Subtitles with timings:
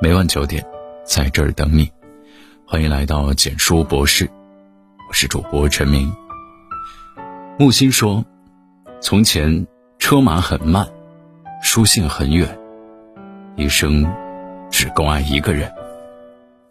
[0.00, 0.64] 每晚九点，
[1.04, 1.90] 在这儿等你。
[2.64, 4.30] 欢迎来到简书博士，
[5.08, 6.14] 我是主播陈明。
[7.58, 8.24] 木心说
[9.02, 9.66] ：“从前
[9.98, 10.86] 车马很慢，
[11.60, 12.56] 书信很远，
[13.56, 14.06] 一生
[14.70, 15.68] 只够爱一个人。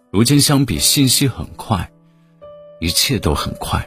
[0.09, 1.89] 如今相比，信息很快，
[2.79, 3.85] 一切都很快。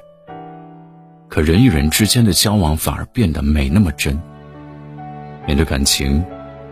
[1.28, 4.20] 可人与人之间的交往反而变得没那么真。
[5.46, 6.22] 面对感情，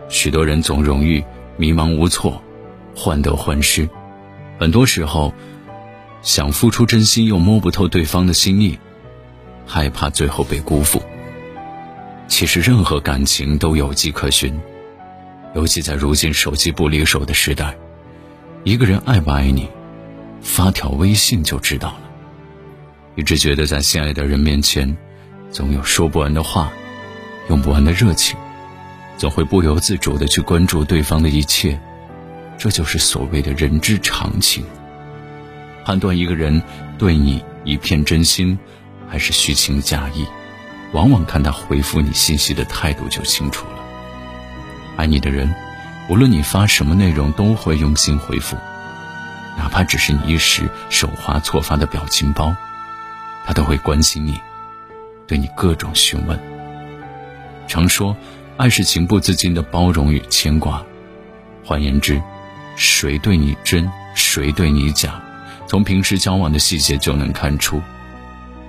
[0.07, 1.23] 许多人总容易
[1.57, 2.39] 迷茫无措。”
[2.99, 3.87] 患得患失，
[4.59, 5.33] 很多时候，
[6.21, 8.77] 想付出真心又摸不透对方的心意，
[9.65, 11.01] 害怕最后被辜负。
[12.27, 14.59] 其实任何感情都有迹可循，
[15.55, 17.73] 尤其在如今手机不离手的时代，
[18.65, 19.69] 一个人爱不爱你，
[20.41, 22.01] 发条微信就知道了。
[23.15, 24.97] 一直觉得在心爱的人面前，
[25.51, 26.69] 总有说不完的话，
[27.47, 28.37] 用不完的热情，
[29.17, 31.79] 总会不由自主的去关注对方的一切。
[32.59, 34.65] 这就是所谓的人之常情。
[35.85, 36.61] 判断一个人
[36.97, 38.59] 对你一片真心，
[39.09, 40.25] 还是虚情假意，
[40.91, 43.79] 往往看他回复你信息的态度就清楚了。
[44.97, 45.55] 爱你的人，
[46.09, 48.57] 无论你发什么内容，都会用心回复，
[49.57, 52.53] 哪怕只是你一时手滑错发的表情包，
[53.45, 54.37] 他都会关心你，
[55.25, 56.37] 对你各种询问。
[57.69, 58.15] 常说，
[58.57, 60.83] 爱是情不自禁的包容与牵挂。
[61.63, 62.21] 换言之，
[62.79, 65.21] 谁对你真，谁对你假，
[65.67, 67.81] 从平时交往的细节就能看出。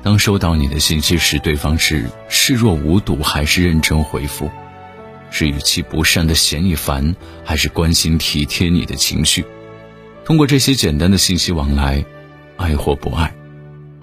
[0.03, 4.50] 当收到你的信息时，对方是视若无睹还是认真回复？
[5.31, 9.44] 是语气不善的嫌你烦，还是关心体贴你的情绪？
[10.25, 12.05] 通过这些简单的信息往来，
[12.56, 13.33] 爱或不爱，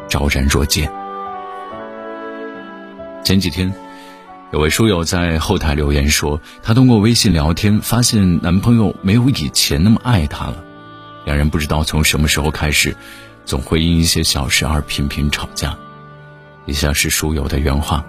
[0.08, 0.90] 昭然若见。
[3.26, 3.70] 前几天。
[4.54, 10.64] 有位书友在后台留言说，她通过微信聊天发现男朋友没有以前那么爱她了，
[11.26, 12.96] 两人不知道从什么时候开始，
[13.44, 15.78] 总会因一些小事而频频吵架。
[16.66, 18.06] 以下是书友的原话：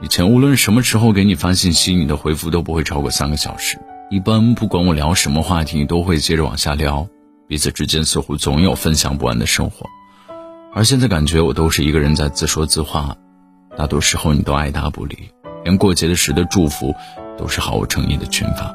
[0.00, 3.78] 以前无论什么时候给你发信息，你的回复都不会超过三个小时，
[4.10, 7.06] 一般不管我聊什么话题，你都会接着往下聊，
[7.46, 9.86] 彼此之间似乎总有分享不完的生活。
[10.74, 13.14] 而现在感觉我都是一个人在自说自话。
[13.76, 15.30] 大多时候你都爱答不理，
[15.64, 16.94] 连过节的时的祝福
[17.36, 18.74] 都是毫无诚意的群发。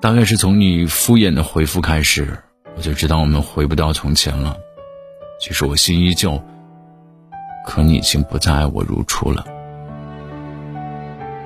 [0.00, 2.38] 大概是从你敷衍的回复开始，
[2.76, 4.56] 我就知道我们回不到从前了。
[5.40, 6.42] 其实我心依旧，
[7.66, 9.44] 可你已经不再爱我如初了。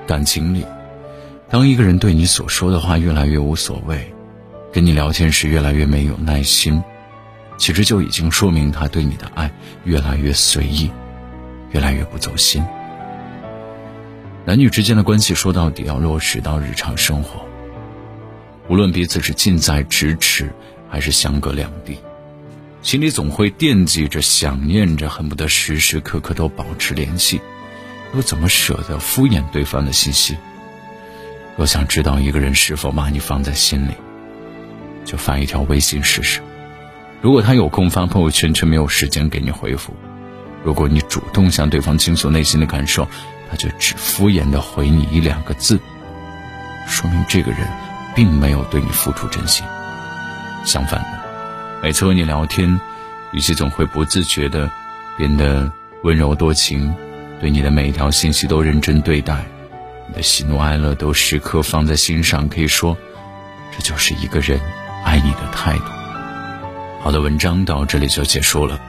[0.06, 0.64] 感情里，
[1.48, 4.14] 当一个人对你所说的话越来越无所谓，
[4.72, 6.82] 跟你聊天时越来越没有耐心，
[7.56, 9.50] 其实就已经说明他对你的爱
[9.84, 10.90] 越来越随意。
[11.72, 12.64] 越来越不走心。
[14.44, 17.46] 男女之间的关系说到底要落实到日常生活。
[18.68, 20.50] 无论彼此是近在咫尺，
[20.88, 21.98] 还是相隔两地，
[22.82, 27.40] 心里总会惦记着、想念着，恨不得时时刻刻都保持联系。
[28.14, 30.36] 又怎么舍得敷衍对方的信息？
[31.56, 33.92] 若想知道一个人是否把你放在心里，
[35.04, 36.40] 就发一条微信试试。
[37.20, 39.94] 如果他有空发朋友圈，却没有时间给你回复。
[40.64, 43.08] 如果你主动向对方倾诉内心的感受，
[43.50, 45.78] 他却只敷衍的回你一两个字，
[46.86, 47.68] 说明这个人
[48.14, 49.66] 并没有对你付出真心。
[50.64, 51.20] 相反的，
[51.82, 52.80] 每次和你聊天，
[53.32, 54.70] 语气总会不自觉的
[55.18, 55.70] 变得
[56.04, 56.94] 温柔多情，
[57.40, 59.44] 对你的每一条信息都认真对待，
[60.06, 62.48] 你的喜怒哀乐都时刻放在心上。
[62.48, 62.96] 可以说，
[63.72, 64.60] 这就是一个人
[65.04, 65.84] 爱你的态度。
[67.00, 68.80] 好的，文章到这里就结束了。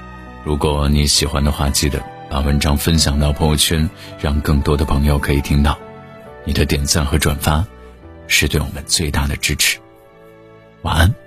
[0.43, 3.89] 如果你喜欢的话，记得把文章分享到朋友圈，
[4.19, 5.77] 让更多的朋友可以听到。
[6.43, 7.65] 你的点赞和转发，
[8.27, 9.79] 是对我们最大的支持。
[10.81, 11.22] 晚安。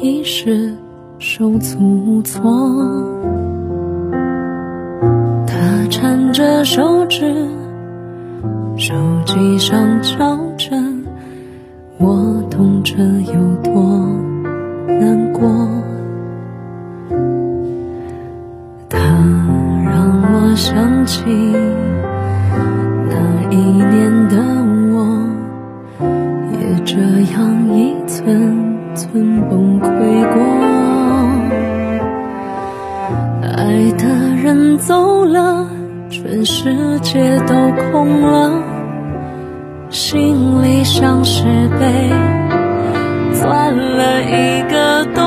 [0.00, 0.74] 一时
[1.18, 2.40] 手足无措，
[5.46, 5.54] 他
[5.90, 7.48] 缠着手指，
[8.76, 8.94] 手
[9.26, 10.76] 机上敲着，
[11.98, 12.96] 我懂这
[13.32, 13.72] 有多
[14.86, 15.50] 难过。
[18.88, 18.98] 他
[19.84, 21.00] 让我想。
[21.06, 21.24] 起，
[23.08, 23.14] 那
[23.50, 24.36] 一年的
[24.92, 24.94] 我，
[26.52, 26.94] 也这
[27.32, 27.40] 样
[27.76, 28.69] 一寸
[29.00, 29.88] 寸崩溃
[30.34, 30.42] 过。
[33.42, 34.04] 爱的
[34.42, 35.66] 人走了，
[36.10, 37.54] 全世界都
[37.90, 38.52] 空了，
[39.88, 41.44] 心里像是
[41.78, 42.10] 被
[43.32, 45.24] 钻了一个洞，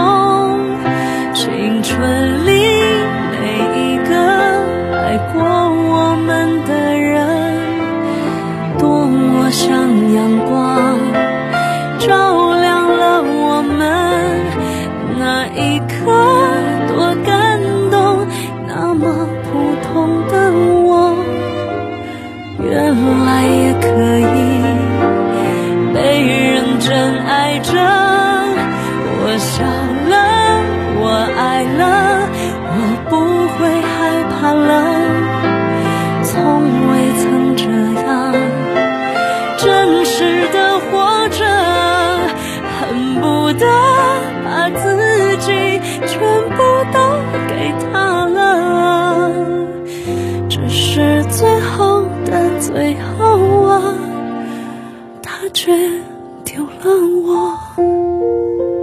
[55.54, 55.72] 却
[56.44, 56.92] 丢了
[57.24, 58.83] 我。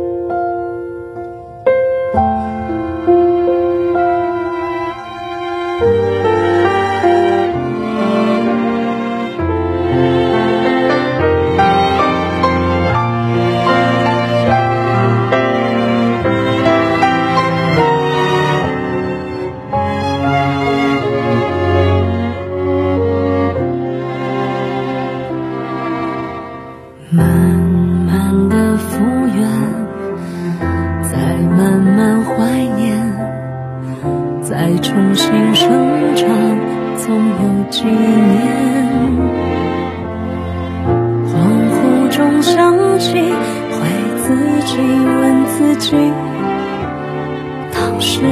[48.21, 48.29] 只有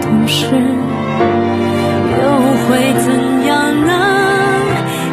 [0.00, 0.36] 懂事
[2.18, 2.20] 又
[2.66, 2.70] 会
[3.04, 3.06] 怎
[3.46, 3.52] 样
[3.86, 3.92] 呢？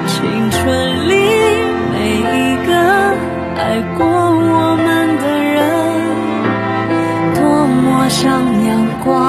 [0.07, 0.17] 青
[0.49, 0.57] 春
[1.07, 1.13] 里
[1.91, 2.71] 每一个
[3.55, 3.61] 爱
[3.95, 4.87] 过我们
[5.19, 5.55] 的人
[7.35, 8.25] 多么像
[8.65, 8.69] 阳
[9.03, 9.28] 光。